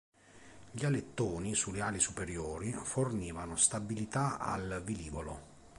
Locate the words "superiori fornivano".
1.99-3.55